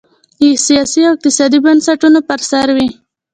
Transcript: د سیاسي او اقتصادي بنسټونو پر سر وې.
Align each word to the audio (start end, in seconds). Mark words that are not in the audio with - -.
د 0.41 0.43
سیاسي 0.65 1.01
او 1.07 1.11
اقتصادي 1.15 1.57
بنسټونو 1.65 2.19
پر 2.29 2.39
سر 2.49 2.67
وې. 2.75 2.89